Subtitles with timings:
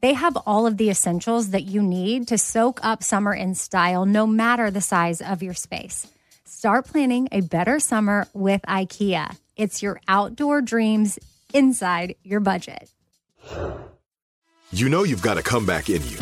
[0.00, 4.06] they have all of the essentials that you need to soak up summer in style,
[4.06, 6.06] no matter the size of your space.
[6.44, 9.36] Start planning a better summer with IKEA.
[9.56, 11.18] It's your outdoor dreams
[11.54, 12.90] inside your budget.
[14.72, 16.18] You know you've got a comeback in you.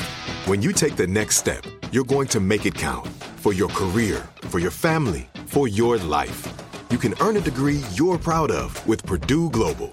[0.47, 3.06] When you take the next step, you're going to make it count
[3.37, 6.47] for your career, for your family, for your life.
[6.91, 9.93] You can earn a degree you're proud of with Purdue Global.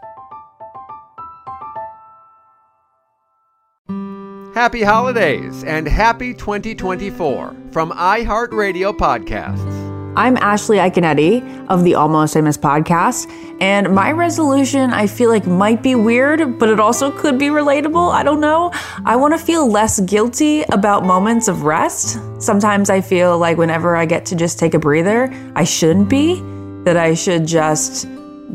[4.53, 10.13] Happy holidays and happy 2024 from iHeartRadio Podcasts.
[10.17, 15.81] I'm Ashley Iaconetti of the Almost Famous podcast, and my resolution I feel like might
[15.81, 18.11] be weird, but it also could be relatable.
[18.11, 18.73] I don't know.
[19.05, 22.19] I want to feel less guilty about moments of rest.
[22.39, 26.41] Sometimes I feel like whenever I get to just take a breather, I shouldn't be,
[26.83, 28.05] that I should just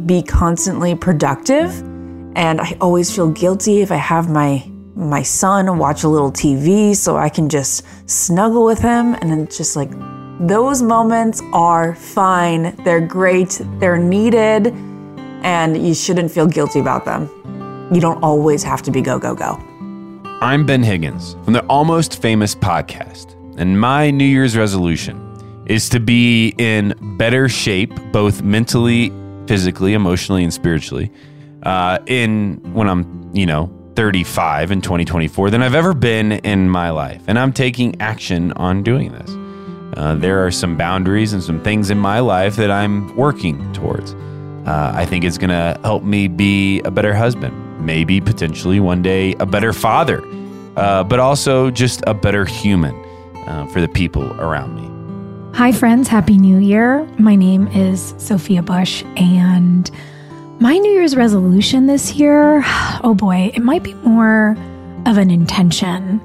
[0.07, 1.71] be constantly productive.
[2.37, 6.97] And I always feel guilty if I have my my son watch a little TV
[6.97, 9.15] so I can just snuggle with him.
[9.15, 9.91] And it's just like,
[10.41, 12.75] those moments are fine.
[12.83, 13.61] They're great.
[13.79, 14.69] They're needed.
[15.43, 17.29] And you shouldn't feel guilty about them.
[17.93, 19.63] You don't always have to be go, go, go.
[20.41, 23.35] I'm Ben Higgins from the Almost Famous podcast.
[23.59, 25.23] And my New Year's resolution
[25.67, 29.13] is to be in better shape, both mentally,
[29.47, 31.13] physically, emotionally, and spiritually,
[31.65, 36.91] uh, in when I'm, you know, 35 in 2024 than I've ever been in my
[36.91, 37.23] life.
[37.27, 39.31] And I'm taking action on doing this.
[39.97, 44.13] Uh, there are some boundaries and some things in my life that I'm working towards.
[44.67, 49.01] Uh, I think it's going to help me be a better husband, maybe potentially one
[49.01, 50.23] day a better father,
[50.77, 52.95] uh, but also just a better human
[53.47, 54.87] uh, for the people around me.
[55.57, 56.09] Hi, friends.
[56.09, 57.05] Happy New Year.
[57.19, 59.91] My name is Sophia Bush, and
[60.59, 62.63] my New Year's resolution this year,
[63.05, 64.57] oh boy, it might be more
[65.05, 66.21] of an intention.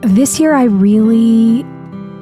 [0.00, 1.62] This year, I really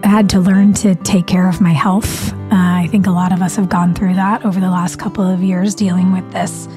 [0.02, 2.32] had to learn to take care of my health.
[2.32, 5.24] Uh, I think a lot of us have gone through that over the last couple
[5.24, 6.68] of years dealing with this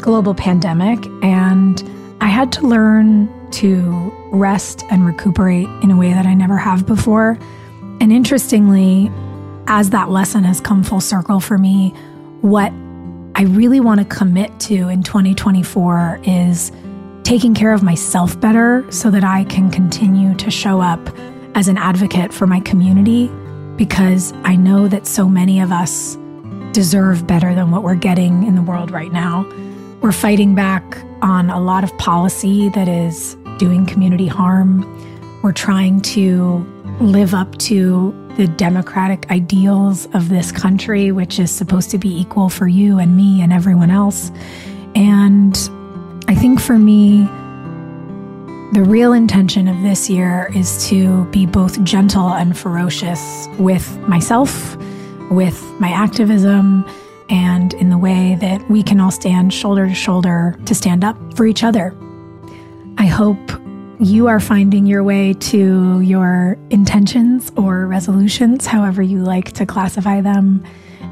[0.00, 1.06] global pandemic.
[1.22, 1.82] And
[2.20, 6.86] I had to learn to rest and recuperate in a way that I never have
[6.86, 7.38] before.
[8.00, 9.12] And interestingly,
[9.68, 11.90] as that lesson has come full circle for me,
[12.40, 12.72] what
[13.38, 16.72] I really want to commit to in 2024 is
[17.22, 20.98] taking care of myself better so that I can continue to show up
[21.54, 23.28] as an advocate for my community
[23.76, 26.18] because I know that so many of us
[26.72, 29.48] deserve better than what we're getting in the world right now.
[30.00, 34.82] We're fighting back on a lot of policy that is doing community harm.
[35.42, 36.66] We're trying to
[37.00, 42.48] live up to the democratic ideals of this country, which is supposed to be equal
[42.48, 44.30] for you and me and everyone else.
[44.94, 45.56] And
[46.28, 47.24] I think for me,
[48.72, 54.76] the real intention of this year is to be both gentle and ferocious with myself,
[55.30, 56.84] with my activism,
[57.30, 61.16] and in the way that we can all stand shoulder to shoulder to stand up
[61.36, 61.96] for each other.
[62.98, 63.38] I hope
[64.00, 70.20] you are finding your way to your intentions or resolutions, however you like to classify
[70.20, 70.64] them.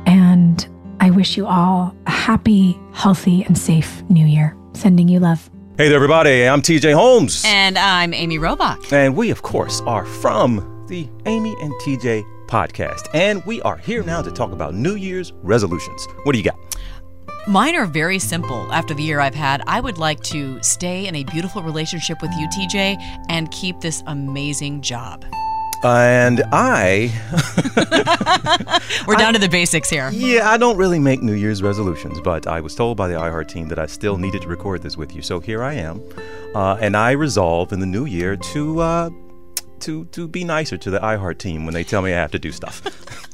[0.06, 0.67] And
[1.00, 4.56] I wish you all a happy, healthy, and safe new year.
[4.75, 5.50] Sending you love.
[5.77, 6.47] Hey there, everybody.
[6.49, 7.43] I'm TJ Holmes.
[7.44, 8.93] And I'm Amy Robach.
[8.93, 13.09] And we, of course, are from the Amy and TJ podcast.
[13.12, 16.06] And we are here now to talk about New Year's resolutions.
[16.23, 16.56] What do you got?
[17.48, 18.72] Mine are very simple.
[18.72, 22.32] After the year I've had, I would like to stay in a beautiful relationship with
[22.32, 22.96] you, TJ,
[23.28, 25.25] and keep this amazing job.
[25.84, 27.12] And I.
[29.06, 30.10] We're down to the basics here.
[30.12, 33.46] Yeah, I don't really make New Year's resolutions, but I was told by the iHeart
[33.46, 35.22] team that I still needed to record this with you.
[35.22, 36.02] So here I am.
[36.52, 38.81] Uh, and I resolve in the new year to.
[38.81, 39.10] Uh,
[39.81, 42.38] to, to be nicer to the iHeart team when they tell me I have to
[42.38, 42.82] do stuff.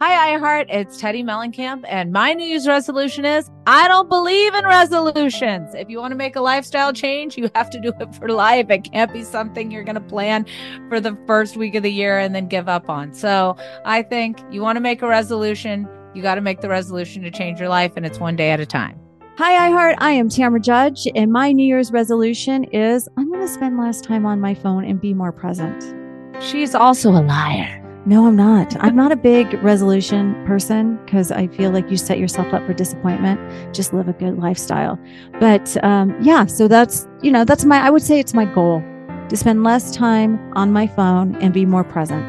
[0.00, 0.66] Hi, iHeart.
[0.70, 5.72] It's Teddi Mellencamp, and my New Year's resolution is I don't believe in resolutions.
[5.72, 8.68] If you want to make a lifestyle change, you have to do it for life.
[8.70, 10.46] It can't be something you're going to plan
[10.88, 13.14] for the first week of the year and then give up on.
[13.14, 17.22] So I think you want to make a resolution, you got to make the resolution
[17.22, 18.98] to change your life, and it's one day at a time.
[19.38, 19.94] Hi, iHeart.
[19.98, 24.00] I am Tamra Judge, and my New Year's resolution is I'm going to spend less
[24.00, 25.94] time on my phone and be more present.
[26.42, 27.80] She's also a liar.
[28.06, 28.76] No, I'm not.
[28.84, 32.74] I'm not a big resolution person because I feel like you set yourself up for
[32.74, 33.40] disappointment.
[33.74, 34.98] Just live a good lifestyle.
[35.40, 38.82] But um, yeah, so that's, you know, that's my, I would say it's my goal
[39.30, 42.22] to spend less time on my phone and be more present.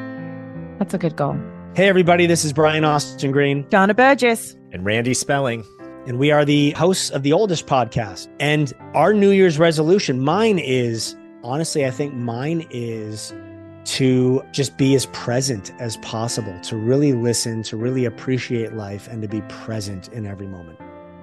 [0.80, 1.38] That's a good goal.
[1.76, 2.26] Hey, everybody.
[2.26, 3.66] This is Brian Austin Green.
[3.66, 4.56] Sharna Burgess.
[4.72, 5.66] And Randy Spelling
[6.08, 8.28] and we are the hosts of the Oldish podcast.
[8.40, 13.34] And our New Year's resolution, mine is honestly, I think mine is
[13.86, 19.22] to just be as present as possible, to really listen, to really appreciate life, and
[19.22, 20.80] to be present in every moment.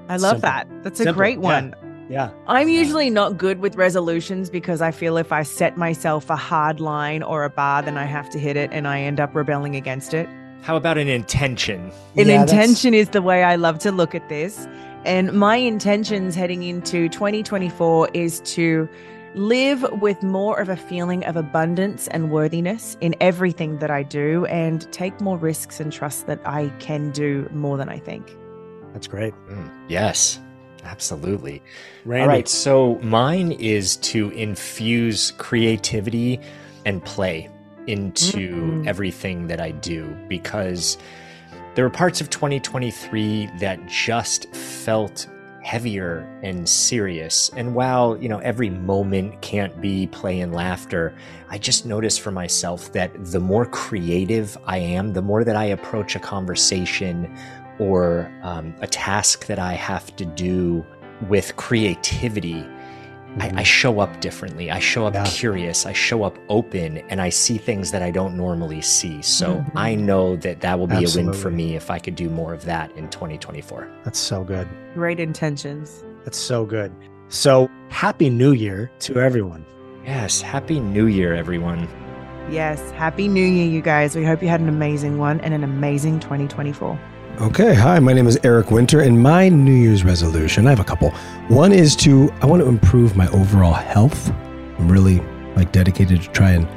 [0.08, 0.40] I love Simple.
[0.40, 0.68] that.
[0.82, 1.18] That's a Simple.
[1.18, 1.74] great one.
[2.08, 2.30] Yeah.
[2.30, 2.30] yeah.
[2.46, 6.80] I'm usually not good with resolutions because I feel if I set myself a hard
[6.80, 9.74] line or a bar, then I have to hit it and I end up rebelling
[9.76, 10.28] against it.
[10.62, 11.90] How about an intention?
[12.16, 13.08] An yeah, intention that's...
[13.08, 14.68] is the way I love to look at this.
[15.04, 18.88] And my intentions heading into 2024 is to
[19.34, 24.44] live with more of a feeling of abundance and worthiness in everything that I do
[24.46, 28.36] and take more risks and trust that I can do more than I think.
[28.92, 29.34] That's great.
[29.48, 30.38] Mm, yes,
[30.84, 31.62] absolutely.
[32.04, 32.22] Randy.
[32.22, 32.48] All right.
[32.48, 36.38] So mine is to infuse creativity
[36.84, 37.48] and play
[37.86, 38.88] into mm-hmm.
[38.88, 40.98] everything that I do because
[41.74, 45.26] there were parts of 2023 that just felt
[45.62, 47.50] heavier and serious.
[47.56, 51.14] And while, you know, every moment can't be play and laughter,
[51.50, 55.64] I just notice for myself that the more creative I am, the more that I
[55.64, 57.36] approach a conversation
[57.78, 60.84] or um, a task that I have to do
[61.28, 62.66] with creativity.
[63.38, 64.70] I, I, show up differently.
[64.70, 65.24] I show up yeah.
[65.26, 65.86] curious.
[65.86, 69.22] I show up open and I see things that I don't normally see.
[69.22, 69.78] So mm-hmm.
[69.78, 71.22] I know that that will be Absolutely.
[71.22, 73.90] a win for me if I could do more of that in 2024.
[74.04, 74.68] That's so good.
[74.94, 76.04] Great intentions.
[76.24, 76.92] That's so good.
[77.28, 79.64] So happy new year to everyone.
[80.04, 80.42] Yes.
[80.42, 81.88] Happy new year, everyone.
[82.50, 82.90] Yes.
[82.92, 84.14] Happy new year, you guys.
[84.14, 86.98] We hope you had an amazing one and an amazing 2024.
[87.40, 90.84] Okay, hi, my name is Eric Winter, and my New Year's resolution, I have a
[90.84, 91.12] couple.
[91.48, 94.30] One is to, I want to improve my overall health.
[94.78, 95.18] I'm really
[95.56, 96.68] like dedicated to try and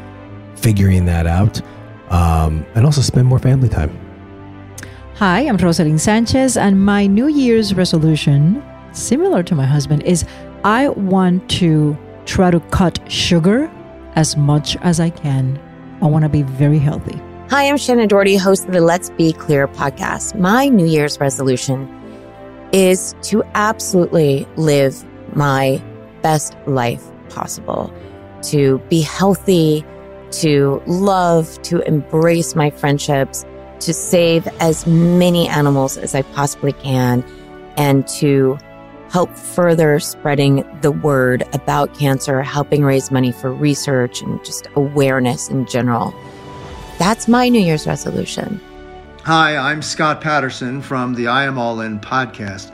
[0.57, 1.61] figuring that out,
[2.09, 3.99] um, and also spend more family time.
[5.15, 8.63] Hi, I'm Roselyn Sanchez, and my New Year's resolution,
[8.93, 10.23] similar to my husband, is
[10.63, 13.69] I want to try to cut sugar
[14.15, 15.59] as much as I can.
[16.01, 17.21] I want to be very healthy.
[17.47, 20.33] Hi, I'm Shannen Doherty, host of the Let's Be Clear podcast.
[20.39, 21.87] My New Year's resolution
[22.71, 25.05] is to absolutely live
[25.35, 25.79] my
[26.23, 27.93] best life possible,
[28.49, 29.85] to be healthy,
[30.31, 33.45] to love, to embrace my friendships,
[33.81, 37.23] to save as many animals as I possibly can,
[37.77, 38.57] and to
[39.11, 45.47] help further spreading the word about cancer, helping raise money for research and just awareness
[45.47, 46.11] in general.
[46.97, 48.61] That's my New Year's resolution.
[49.23, 52.73] Hi, I'm Scott Patterson from the I Am All In podcast,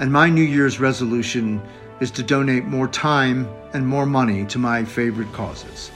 [0.00, 1.60] and my New Year's resolution
[2.00, 5.90] is to donate more time and more money to my favorite causes.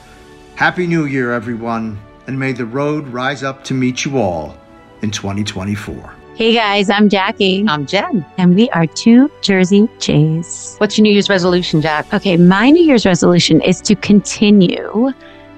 [0.54, 4.54] Happy New Year, everyone, and may the road rise up to meet you all
[5.00, 6.14] in 2024.
[6.34, 7.64] Hey guys, I'm Jackie.
[7.66, 8.26] I'm Jen.
[8.36, 10.76] And we are two Jersey Jays.
[10.76, 12.12] What's your New Year's resolution, Jack?
[12.12, 15.10] Okay, my New Year's resolution is to continue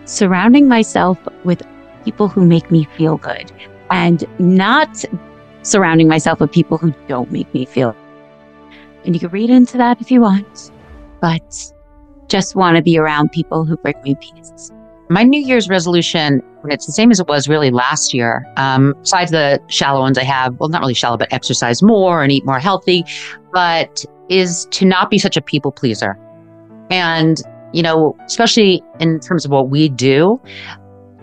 [0.04, 1.62] surrounding myself with
[2.04, 3.50] people who make me feel good
[3.90, 5.04] and not
[5.62, 7.96] surrounding myself with people who don't make me feel.
[9.04, 10.70] And you can read into that if you want,
[11.20, 11.72] but
[12.28, 14.70] just want to be around people who bring me peace.
[15.10, 19.30] My New Year's resolution, it's the same as it was really last year, um, besides
[19.30, 22.58] the shallow ones I have, well, not really shallow, but exercise more and eat more
[22.58, 23.04] healthy,
[23.52, 26.18] but is to not be such a people pleaser.
[26.90, 27.42] And,
[27.74, 30.40] you know, especially in terms of what we do,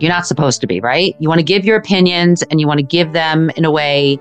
[0.02, 1.14] you're not supposed to be, right?
[1.20, 4.18] You want to give your opinions and you want to give them in a way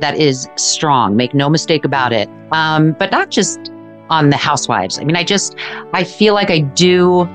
[0.00, 1.16] that is strong.
[1.16, 2.28] Make no mistake about it.
[2.52, 3.72] Um, but not just
[4.10, 4.98] on the housewives.
[4.98, 5.56] I mean, I just,
[5.94, 7.26] I feel like I do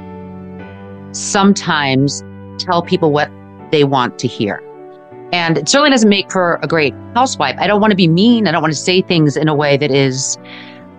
[1.14, 2.24] sometimes
[2.60, 3.32] tell people what
[3.72, 4.64] they want to hear.
[5.34, 7.56] And it certainly doesn't make for a great housewife.
[7.58, 8.48] I don't want to be mean.
[8.48, 10.38] I don't want to say things in a way that is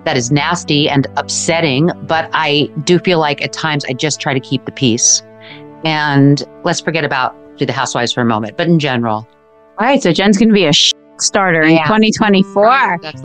[0.05, 4.33] that is nasty and upsetting, but I do feel like at times I just try
[4.33, 5.23] to keep the peace.
[5.85, 9.27] And let's forget about do the housewives for a moment, but in general.
[9.79, 11.85] All right, so Jen's going to be a sh- starter in Yeah.
[11.85, 12.67] 2024.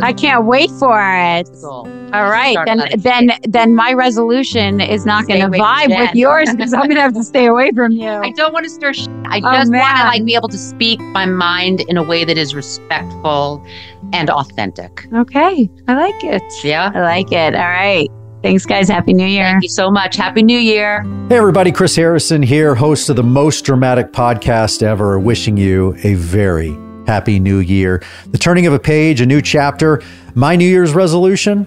[0.01, 1.49] I can't wait for it.
[1.63, 6.73] All right, then then then my resolution is not going to vibe with yours because
[6.73, 8.07] I'm going to have to stay away from you.
[8.09, 10.57] I don't want to stir sh- I Oh, just want to like be able to
[10.57, 13.65] speak my mind in a way that is respectful
[14.13, 15.07] and authentic.
[15.13, 16.43] Okay, I like it.
[16.63, 16.91] Yeah.
[16.93, 17.55] I like it.
[17.55, 18.09] All right.
[18.45, 18.87] Thanks, guys.
[18.87, 19.43] Happy New Year.
[19.45, 20.15] Thank you so much.
[20.15, 21.01] Happy New Year.
[21.29, 26.13] Hey, everybody, Chris Harrison here, host of the most dramatic podcast ever, wishing you a
[26.13, 28.03] very happy new year.
[28.27, 30.03] The turning of a page, a new chapter.
[30.35, 31.65] My New Year's resolution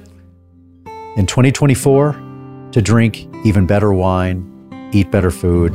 [1.16, 2.12] in 2024
[2.70, 5.73] to drink even better wine, eat better food,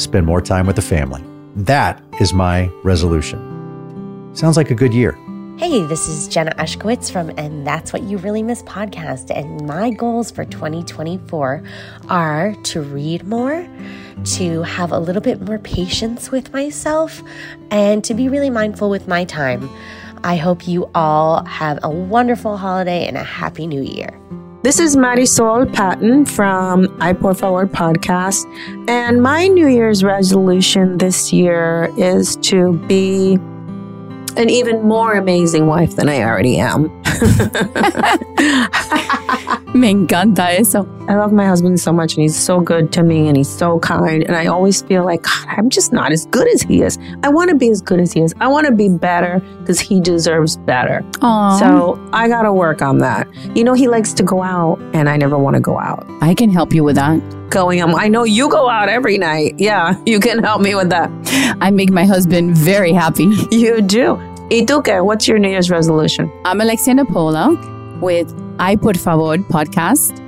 [0.00, 1.22] spend more time with the family.
[1.56, 4.30] That is my resolution.
[4.32, 5.14] Sounds like a good year.
[5.58, 9.30] Hey, this is Jenna Ushkowitz from And That's What You Really Miss podcast.
[9.30, 11.62] And my goals for 2024
[12.08, 13.68] are to read more,
[14.24, 17.22] to have a little bit more patience with myself,
[17.70, 19.70] and to be really mindful with my time.
[20.24, 24.18] I hope you all have a wonderful holiday and a happy new year.
[24.62, 28.44] This is Marysol Patton from Ay Por Favor podcast.
[28.88, 33.38] And my New Year's resolution this year is to be
[34.36, 37.01] an even more amazing wife than I already am.
[39.74, 40.86] Me encanta eso.
[41.08, 43.78] I love my husband so much and he's so good to me and he's so
[43.78, 44.22] kind.
[44.22, 46.98] And I always feel like, God, I'm just not as good as he is.
[47.22, 48.34] I want to be as good as he is.
[48.40, 51.02] I want to be better because he deserves better.
[51.22, 51.58] Aw.
[51.58, 53.26] So I got to work on that.
[53.56, 56.06] You know, he likes to go out and I never want to go out.
[56.20, 57.20] I can help you with that.
[57.50, 59.54] Going, um, I know you go out every night.
[59.58, 61.10] Yeah, you can help me with that.
[61.60, 63.30] I make my husband very happy.
[63.50, 64.18] You do.
[64.52, 65.02] ¿Y tú qué?
[65.02, 66.30] What's your New Year's resolution?
[66.44, 67.56] I'm Alexia Nepola
[68.02, 70.20] with Ay Por Favor podcast.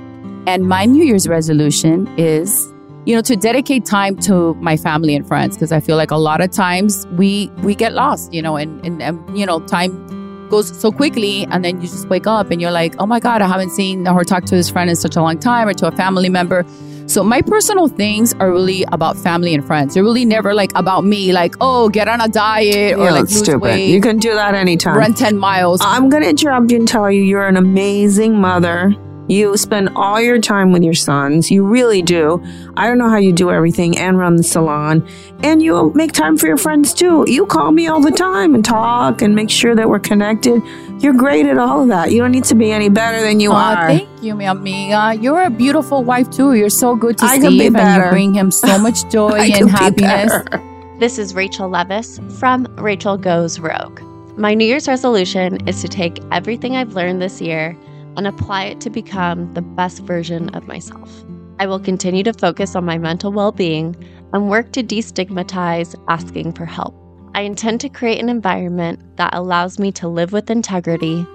[0.47, 2.73] And my New Year's resolution is,
[3.05, 6.17] you know, to dedicate time to my family and friends because I feel like a
[6.17, 10.47] lot of times we we get lost, you know, and, and, and you know, time
[10.49, 13.43] goes so quickly and then you just wake up and you're like, oh my God,
[13.43, 15.85] I haven't seen or talked to this friend in such a long time or to
[15.85, 16.65] a family member.
[17.07, 19.93] So my personal things are really about family and friends.
[19.93, 23.21] They're really never like about me, like, oh, get on a diet or Yeah, like
[23.23, 23.61] lose stupid.
[23.61, 23.89] weight.
[23.89, 24.97] You can do that anytime.
[24.97, 25.81] Run 10 miles.
[25.83, 28.95] I'm going to interrupt you and tell you you're an amazing mother.
[29.27, 31.49] You spend all your time with your sons.
[31.49, 32.43] You really do.
[32.77, 35.07] I don't know how you do everything and run the salon.
[35.41, 37.25] And you make time for your friends too.
[37.27, 40.61] You call me all the time and talk and make sure that we're connected.
[41.01, 42.11] You're great at all of that.
[42.11, 43.87] You don't need to be any better than you Aw, are.
[43.87, 45.17] Thank you, mi amiga.
[45.19, 46.53] You're a beautiful wife too.
[46.53, 49.29] You're so good to I Steve, could be and you bring him so much joy
[49.31, 49.65] I and could
[49.97, 50.43] be happiness.
[50.43, 50.97] better.
[50.99, 54.01] This is Rachel Leviss from Rachel Goes Rogue.
[54.37, 57.75] My New Year's resolution is to take everything I've learned this year
[58.17, 61.23] and apply it to become the best version of myself.
[61.59, 63.95] I will continue to focus on my mental well being
[64.33, 66.93] and work to destigmatize asking for help.
[67.33, 71.25] I intend to create an environment that allows me to live with integrity,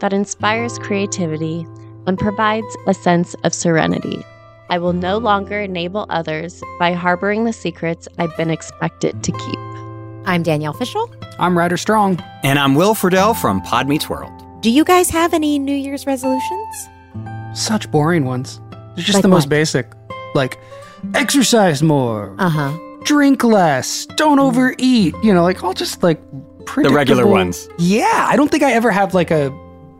[0.00, 1.66] that inspires creativity,
[2.06, 4.24] and provides a sense of serenity.
[4.68, 9.58] I will no longer enable others by harboring the secrets I've been expected to keep.
[10.26, 11.10] I'm Danielle Fishel.
[11.38, 12.22] I'm Ryder Strong.
[12.42, 14.45] And I'm Will Friedle from Pod Meets World.
[14.60, 16.88] Do you guys have any New Year's resolutions?
[17.54, 18.60] Such boring ones.
[18.70, 19.50] They're just Like the most what?
[19.50, 19.92] basic.
[20.34, 20.58] Like,
[21.14, 22.78] exercise more, Uh huh.
[23.04, 25.14] drink less, don't overeat.
[25.22, 26.20] You know, like all just like
[26.64, 26.90] predictable.
[26.90, 27.68] The regular ones.
[27.78, 29.52] Yeah, I don't think I ever have like a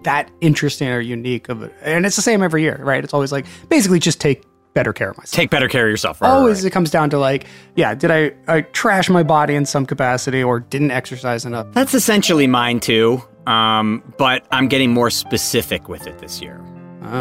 [0.03, 1.73] that interesting or unique of it.
[1.83, 3.03] And it's the same every year, right?
[3.05, 4.45] It's always like basically just take
[4.75, 5.33] better care of myself.
[5.33, 6.21] Take better care of yourself.
[6.21, 6.67] Right, Always right.
[6.69, 7.47] it comes down to like,
[7.77, 11.67] yeah, did I, I trash my body in some capacity or didn't exercise enough?
[11.73, 13.23] That's essentially mine too.
[13.47, 16.61] Um, but I'm getting more specific with it this year.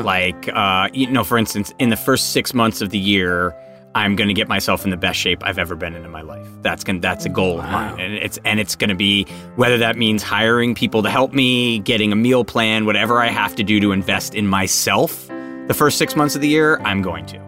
[0.01, 3.55] Like, uh, you know, for instance, in the first six months of the year,
[3.93, 6.21] I'm going to get myself in the best shape I've ever been in in my
[6.21, 6.47] life.
[6.61, 9.77] That's going that's a goal of mine, and it's and it's going to be whether
[9.77, 13.63] that means hiring people to help me, getting a meal plan, whatever I have to
[13.63, 15.27] do to invest in myself.
[15.67, 17.39] The first six months of the year, I'm going to.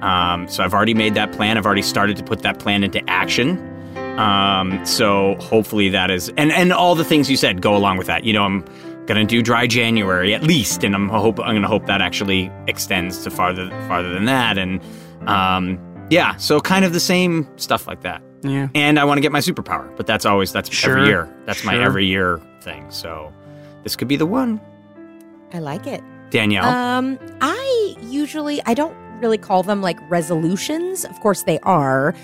[0.00, 1.56] Um, so I've already made that plan.
[1.56, 3.58] I've already started to put that plan into action.
[4.18, 8.06] Um, so hopefully that is, and and all the things you said go along with
[8.06, 8.24] that.
[8.24, 8.64] You know, I'm
[9.06, 13.22] gonna do dry January at least, and I'm hope I'm gonna hope that actually extends
[13.24, 14.58] to farther farther than that.
[14.58, 14.80] And
[15.28, 15.78] um,
[16.10, 18.22] yeah, so kind of the same stuff like that.
[18.42, 18.68] Yeah.
[18.74, 21.34] And I want to get my superpower, but that's always that's Sure, every year.
[21.46, 22.90] That's my every year thing.
[22.90, 23.32] So
[23.82, 24.60] this could be the one.
[25.52, 26.02] I like it.
[26.30, 26.64] Danielle.
[26.64, 31.04] Um, I usually I don't really call them like resolutions.
[31.04, 32.14] Of course they are,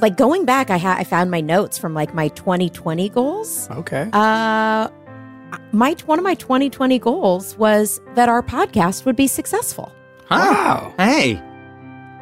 [0.00, 3.70] like going back, I had I found my notes from like my 2020 goals.
[3.70, 4.08] Okay.
[4.12, 4.88] Uh,
[5.72, 9.92] my one of my 2020 goals was that our podcast would be successful.
[10.30, 10.94] Wow.
[10.98, 11.36] Hey.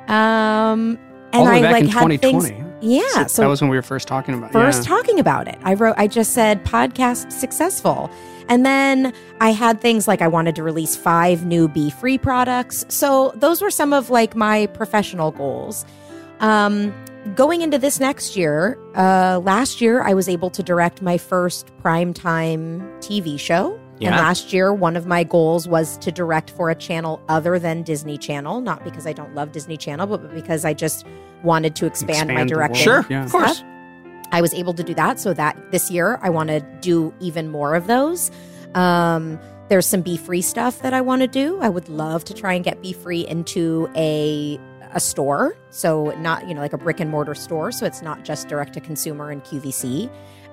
[0.09, 0.99] Um,
[1.33, 2.49] and All the way I back like in had 2020.
[2.49, 2.67] things.
[2.83, 4.53] Yeah, so that was when we were first talking about.
[4.53, 4.89] first yeah.
[4.89, 5.59] talking about it.
[5.63, 8.11] I wrote, I just said podcast successful.
[8.49, 12.85] And then I had things like I wanted to release five new Be Free products.
[12.89, 15.85] So those were some of like my professional goals.
[16.41, 16.93] Um,
[17.35, 21.71] going into this next year, uh, last year I was able to direct my first
[21.83, 23.79] primetime TV show.
[24.03, 27.83] And last year, one of my goals was to direct for a channel other than
[27.83, 31.07] Disney Channel, not because I don't love Disney Channel, but because I just
[31.43, 32.73] wanted to expand, my Expand the world.
[32.73, 32.83] directing.
[32.83, 33.25] Sure, yeah.
[33.25, 33.43] of stuff.
[33.43, 33.65] course.
[34.33, 35.21] I was able to do that.
[35.21, 38.31] So that this year I want to do even more of those.
[38.75, 41.61] Um, there's some Be Free stuff that I want to do.
[41.61, 44.59] I would love to try and get Be Free into a
[44.93, 45.57] a store.
[45.71, 47.73] So not, you know, like a brick and mortar store.
[47.73, 50.11] So it's not just direct to consumer and QVC.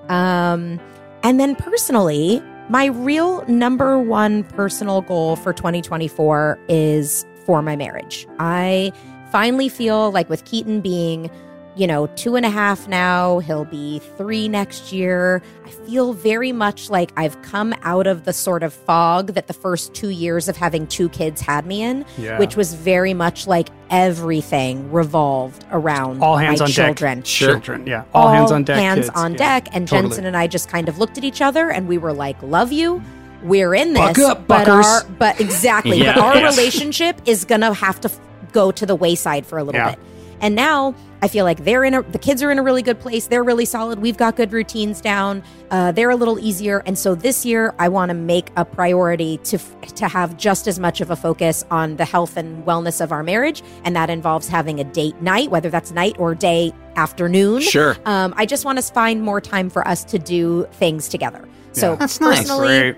[0.08, 0.80] Um,
[1.22, 8.26] and then personally, my real number one personal goal for 2024 is for my marriage.
[8.38, 8.92] I
[9.32, 11.30] finally feel like with Keaton being
[11.78, 13.38] you know, two and a half now.
[13.38, 15.40] He'll be three next year.
[15.64, 19.52] I feel very much like I've come out of the sort of fog that the
[19.54, 22.38] first two years of having two kids had me in, Yeah.
[22.38, 27.18] which was very much like everything revolved around All hands my on children.
[27.18, 27.24] deck.
[27.24, 27.86] Children.
[27.86, 28.02] Yeah.
[28.12, 28.76] All, hands on deck.
[28.78, 29.10] Hands kids.
[29.14, 29.38] on Yeah.
[29.38, 29.68] deck.
[29.72, 30.08] And Totally.
[30.10, 32.72] Jensen and I just kind of looked at each other and we were like, "Love
[32.72, 33.00] you."
[33.44, 34.84] We're in this, Buck up, but buckers.
[34.86, 36.14] our but exactly, Yeah.
[36.16, 36.56] but our Yes.
[36.56, 38.18] relationship is gonna have to f-
[38.52, 39.90] go to the wayside for a little Yeah.
[39.90, 39.98] bit.
[40.40, 43.00] And now I feel like they're in a, the kids are in a really good
[43.00, 43.26] place.
[43.26, 43.98] They're really solid.
[43.98, 45.42] We've got good routines down.
[45.70, 46.82] Uh, they're a little easier.
[46.86, 50.66] And so this year, I want to make a priority to f- to have just
[50.68, 54.10] as much of a focus on the health and wellness of our marriage, and that
[54.10, 57.60] involves having a date night, whether that's night or day afternoon.
[57.60, 57.96] Sure.
[58.04, 61.48] Um, I just want to find more time for us to do things together.
[61.72, 61.96] So Yeah.
[61.96, 62.38] That's nice.
[62.38, 62.96] personally, Great.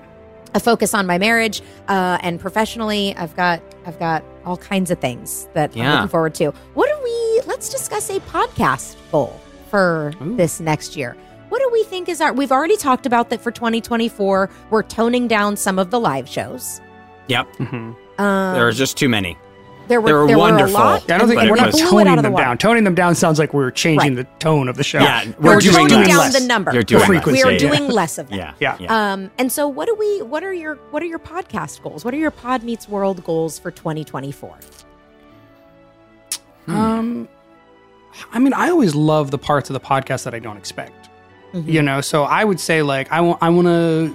[0.55, 4.99] a focus on my marriage, uh, and professionally, I've got I've got all kinds of
[4.99, 6.51] things that I'm looking forward to.
[6.75, 7.43] What do we?
[7.47, 11.17] Let's discuss a podcast goal for this next year.
[11.49, 12.33] What do we think is our?
[12.33, 14.51] We've already talked about that for 2024.
[14.71, 16.81] We're toning down some of the live shows.
[17.27, 17.49] Yep.
[17.61, 19.37] Um, there are just too many.
[19.91, 20.73] There were they were there wonderful.
[20.75, 21.05] were a lot.
[21.09, 22.59] Yeah, I don't think we're not blew it toning out of the them down.
[22.59, 24.25] Toning them down sounds like we're changing Right.
[24.25, 25.01] the tone of the show.
[25.01, 26.41] Yeah, We're, doing toning down less.
[26.41, 26.73] the number.
[26.73, 27.43] You're doing the frequency.
[27.43, 27.59] We are yeah.
[27.59, 28.39] doing less of them.
[28.59, 28.77] Yeah.
[28.79, 29.13] Yeah.
[29.13, 30.23] Um, and so what do we?
[30.23, 32.05] What are your what are your podcast goals?
[32.05, 34.57] What are your Pod Meets World goals for 2024?
[36.69, 37.29] Um,
[38.33, 41.09] I mean, I always love the parts of the podcast that I don't expect.
[41.53, 41.69] Mm-hmm.
[41.69, 44.15] You know, so I would say like I want I want to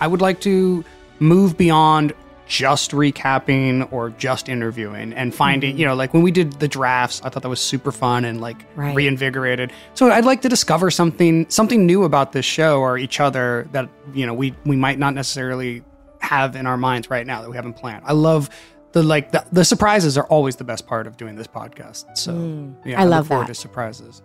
[0.00, 0.84] I would like to
[1.18, 2.12] move beyond
[2.48, 5.78] just recapping or just interviewing and finding, Mm-hmm.
[5.80, 8.40] you know, like when we did the drafts, I thought that was super fun and
[8.40, 8.96] like Right.
[8.96, 9.70] reinvigorated.
[9.94, 13.88] So I'd like to discover something something new about this show or each other that,
[14.14, 15.84] you know, we we might not necessarily
[16.20, 18.02] have in our minds right now that we haven't planned.
[18.06, 18.48] I love
[18.92, 22.04] the like the, the surprises are always the best part of doing this podcast.
[22.16, 22.74] So Mm.
[22.84, 23.54] yeah, I look love forward that.
[23.54, 24.22] to surprises.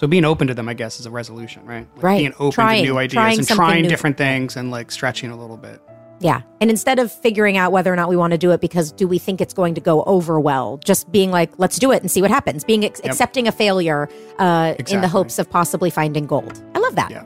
[0.00, 1.86] So being open to them, I guess, is a resolution, right?
[1.96, 2.18] Like Right.
[2.18, 3.88] Being open Trying- to new ideas trying and trying new.
[3.88, 5.80] different things and like stretching a little bit.
[6.20, 6.42] Yeah.
[6.60, 9.06] And instead of figuring out whether or not we want to do it because do
[9.06, 12.10] we think it's going to go over well, just being like, let's do it and
[12.10, 13.12] see what happens, being ex- Yep.
[13.12, 16.60] accepting a failure uh, in the hopes of possibly finding gold.
[16.74, 17.10] I love that.
[17.10, 17.22] Yeah.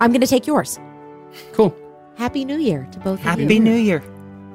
[0.00, 0.78] I'm going to take yours.
[1.52, 1.74] Cool.
[2.16, 3.44] Happy New Year to both of you.
[3.44, 4.02] Happy New Year.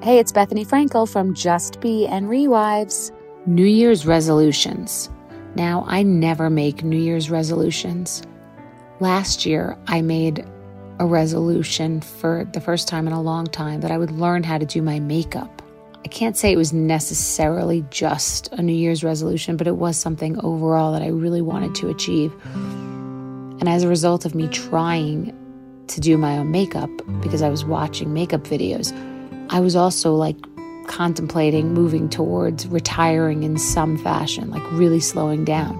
[0.03, 3.11] Hey, it's Bethenny Frankel from Just B and Rewives.
[3.47, 5.09] New Year's resolutions.
[5.55, 8.21] Now, I never make New Year's resolutions.
[8.99, 10.45] Last year, I made
[11.01, 14.59] a resolution for the first time in a long time that I would learn how
[14.59, 15.63] to do my makeup.
[16.05, 20.39] I can't say it was necessarily just a New Year's resolution, but it was something
[20.45, 22.31] overall that I really wanted to achieve.
[22.53, 25.35] And as a result of me trying
[25.87, 26.91] to do my own makeup,
[27.23, 28.93] because I was watching makeup videos,
[29.49, 30.37] I was also like
[30.85, 35.75] contemplating moving towards retiring in some fashion, like really slowing down.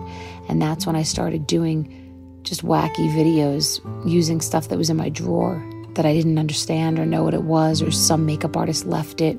[0.50, 2.01] And that's when I started doing
[2.44, 5.64] just wacky videos using stuff that was in my drawer
[5.96, 9.38] that I didn't understand or know what it was, or some makeup artist left it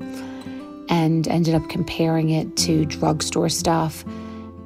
[0.89, 4.05] and ended up comparing it to drugstore stuff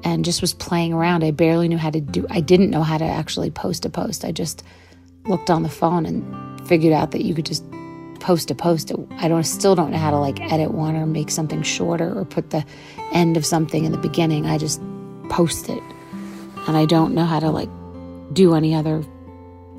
[0.03, 1.23] and just was playing around.
[1.23, 4.25] I barely knew how to do I didn't know how to actually post a post.
[4.25, 4.63] I just
[5.25, 7.63] looked on the phone and figured out that you could just
[8.19, 8.91] post a post.
[9.11, 12.25] I don't still don't know how to like edit one or make something shorter or
[12.25, 12.65] put the
[13.13, 14.45] end of something in the beginning.
[14.45, 14.81] I just
[15.29, 15.81] post it.
[16.67, 17.69] And I don't know how to like
[18.33, 19.03] do any other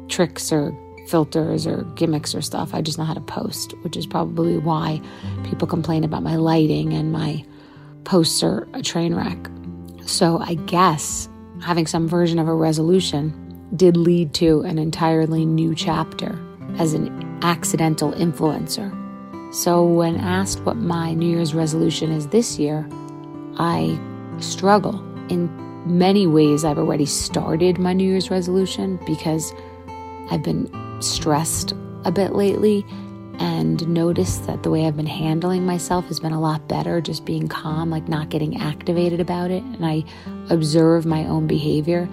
[0.09, 0.77] tricks or
[1.09, 2.75] filters or gimmicks or stuff.
[2.75, 5.01] I just know how to post, which is probably why
[5.45, 7.45] people complain about my lighting and my
[8.05, 9.39] posts are a train wreck.
[10.07, 11.29] So I guess
[11.61, 13.45] having some version of a resolution
[13.77, 16.39] did lead to an entirely new chapter
[16.79, 18.95] as an accidental influencer.
[19.55, 22.87] So, when asked what my New Year's resolution is this year,
[23.57, 23.99] I
[24.41, 25.03] struggle.
[25.31, 25.49] In
[25.87, 29.53] many ways, I've already started my New Year's resolution because
[30.31, 31.73] I've been stressed
[32.05, 32.85] a bit lately
[33.39, 37.25] and noticed that the way I've been handling myself has been a lot better, just
[37.25, 39.63] being calm, like not getting activated about it.
[39.63, 40.05] And I
[40.51, 42.09] observe my own behavior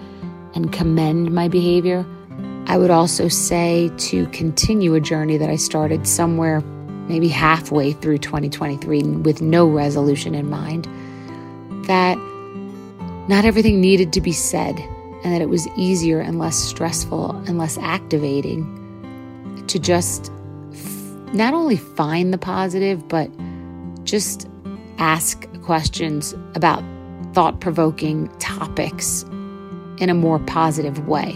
[0.54, 2.06] and commend my behavior.
[2.66, 6.60] I would also say to continue a journey that I started somewhere
[7.08, 10.88] maybe halfway through 2023 with no resolution in mind,
[11.86, 12.18] that
[13.28, 14.78] not everything needed to be said,
[15.24, 18.64] and that it was easier and less stressful and less activating
[19.66, 20.30] to just
[21.32, 23.30] not only find the positive, but
[24.04, 24.48] just
[24.98, 26.82] ask questions about
[27.34, 29.24] thought provoking topics
[29.98, 31.32] in a more positive way.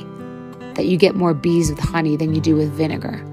[0.75, 3.25] That you get more bees with honey than you do with vinegar.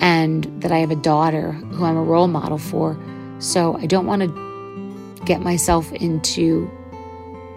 [0.00, 2.96] And that I have a daughter who I'm a role model for.
[3.40, 6.70] So I don't want to get myself into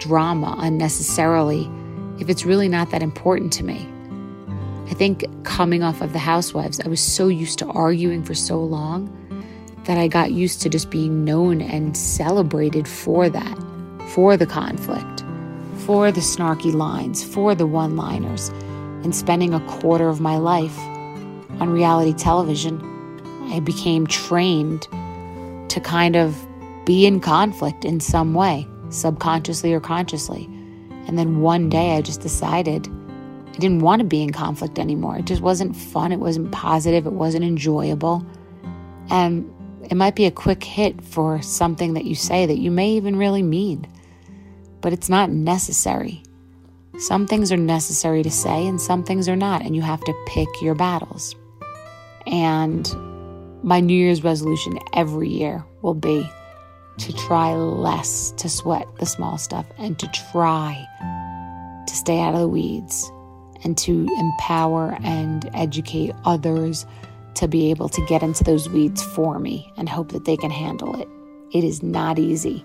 [0.00, 1.70] drama unnecessarily
[2.18, 3.86] if it's really not that important to me.
[4.90, 8.58] I think coming off of the housewives, I was so used to arguing for so
[8.58, 9.16] long
[9.84, 13.58] that I got used to just being known and celebrated for that,
[14.08, 15.24] for the conflict,
[15.86, 18.48] for the snarky lines, for the one liners.
[19.02, 20.78] And spending a quarter of my life
[21.58, 22.80] on reality television,
[23.52, 24.82] I became trained
[25.70, 26.36] to kind of
[26.84, 30.44] be in conflict in some way, subconsciously or consciously.
[31.06, 32.88] And then one day I just decided
[33.48, 35.18] I didn't want to be in conflict anymore.
[35.18, 36.12] It just wasn't fun.
[36.12, 37.06] It wasn't positive.
[37.06, 38.24] It wasn't enjoyable.
[39.10, 39.52] And
[39.90, 43.16] it might be a quick hit for something that you say that you may even
[43.16, 43.86] really mean,
[44.80, 46.22] but it's not necessary.
[46.98, 50.24] Some things are necessary to say, and some things are not, and you have to
[50.26, 51.34] pick your battles.
[52.26, 52.88] And
[53.64, 56.28] my New Year's resolution every year will be
[57.00, 60.86] to try less to sweat the small stuff and to try
[61.86, 63.10] to stay out of the weeds
[63.64, 66.86] and to empower and educate others
[67.34, 70.50] to be able to get into those weeds for me and hope that they can
[70.50, 71.08] handle it.
[71.52, 72.64] It is not easy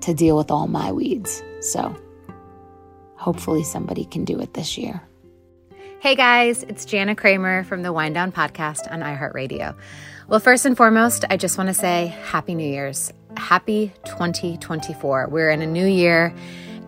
[0.00, 1.42] to deal with all my weeds.
[1.60, 1.96] So
[3.16, 5.02] hopefully somebody can do it this year.
[6.00, 9.76] Hey guys, it's Jana Kramer from the Whine Down Podcast on iHeartRadio.
[10.28, 13.12] Well, first and foremost, I just want to say Happy New Year's.
[13.36, 15.28] Happy 2024.
[15.28, 16.34] We're in a new year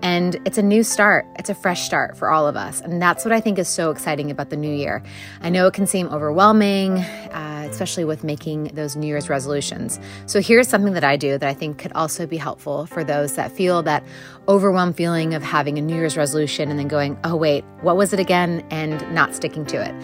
[0.02, 1.24] and it's a new start.
[1.38, 2.82] It's a fresh start for all of us.
[2.82, 5.02] And that's what I think is so exciting about the new year.
[5.40, 9.98] I know it can seem overwhelming, uh, especially with making those New Year's resolutions.
[10.26, 13.36] So here's something that I do that I think could also be helpful for those
[13.36, 14.04] that feel that
[14.46, 18.12] overwhelmed feeling of having a New Year's resolution and then going, oh, wait, what was
[18.12, 18.62] it again?
[18.70, 19.94] And not sticking to it.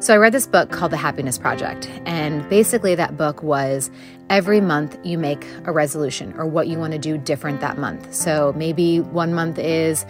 [0.00, 1.90] So I read this book called The Happiness Project.
[2.06, 3.90] And basically, that book was
[4.30, 8.14] every month you make a resolution or what you want to do different that month.
[8.14, 10.06] So maybe one month is,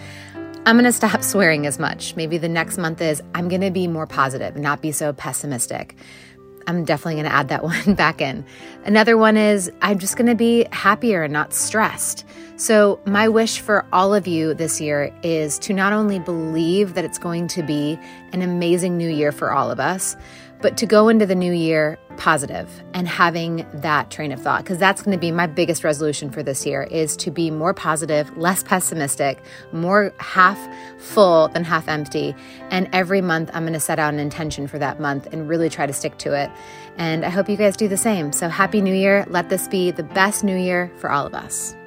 [0.67, 2.15] I'm going to stop swearing as much.
[2.17, 5.97] Maybe the next month is, I'm going to be more positive, not be so pessimistic.
[6.69, 8.45] I'm definitely going to add that one back in.
[8.85, 12.25] Another one is, I'm just going to be happier and not stressed.
[12.57, 17.05] So, my wish for all of you this year is to not only believe that
[17.05, 17.99] it's going to be
[18.33, 20.17] an amazing new year for all of us,
[20.61, 24.77] but to go into the new year positive and having that train of thought because
[24.77, 28.37] that's going to be my biggest resolution for this year is to be more positive
[28.37, 29.41] less pessimistic
[29.73, 30.59] more half
[30.99, 32.35] full than half empty.
[32.71, 35.71] And every month i'm going to set out an intention for that month and really
[35.71, 36.51] try to stick to it.
[36.97, 38.33] And i hope you guys do the same.
[38.33, 39.25] So happy new year.
[39.29, 41.78] Let this be the best new year for all of us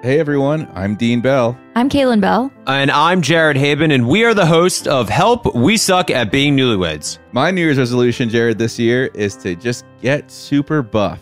[0.00, 1.58] Hey everyone, I'm Dean Bell.
[1.74, 2.52] I'm Caelynn Bell.
[2.68, 6.56] And I'm Jared Haibon, and we are the host of Help We Suck at Being
[6.56, 7.18] Newlyweds.
[7.32, 11.18] My New Year's resolution, Jared, this year is to just get super buff.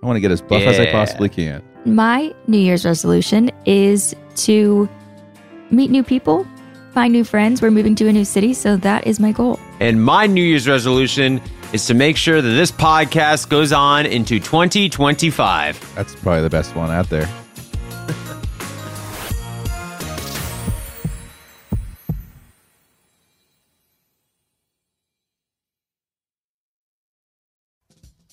[0.00, 1.60] I want to get as buff as I possibly can.
[1.86, 4.88] My New Year's resolution is to
[5.72, 6.46] meet new people,
[6.92, 7.60] find new friends.
[7.60, 9.58] We're moving to a new city, so that is my goal.
[9.80, 11.40] And my New Year's resolution
[11.72, 15.94] is to make sure that this podcast goes on into 2025.
[15.96, 17.28] That's probably the best one out there.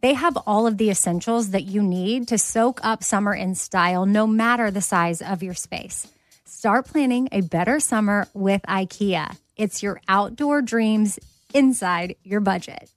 [0.00, 4.06] they have all of the essentials that you need to soak up summer in style,
[4.06, 6.06] no matter the size of your space.
[6.44, 9.36] Start planning a better summer with IKEA.
[9.56, 11.18] It's your outdoor dreams
[11.54, 12.90] inside your budget.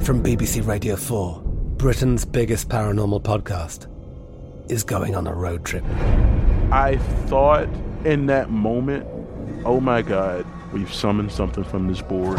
[0.00, 1.42] From BBC Radio 4,
[1.76, 3.86] Britain's biggest paranormal podcast
[4.70, 5.84] is going on a road trip.
[6.72, 7.68] I thought
[8.04, 9.06] in that moment,
[9.64, 12.38] oh my God, we've summoned something from this board.